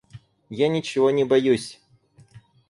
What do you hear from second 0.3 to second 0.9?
Я